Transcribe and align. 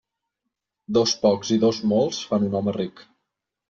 Dos 0.99 1.13
pocs 1.27 1.53
i 1.59 1.61
dos 1.67 1.85
molts 1.95 2.25
fan 2.33 2.51
un 2.53 2.61
home 2.65 2.79
ric. 2.83 3.09